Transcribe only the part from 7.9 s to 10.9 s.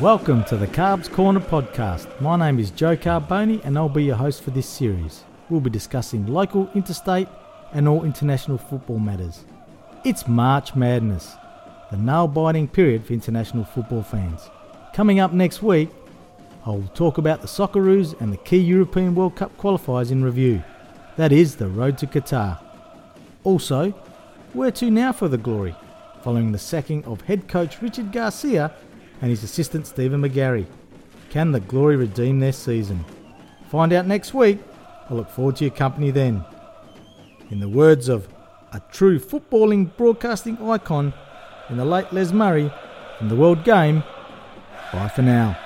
international football matters. It's March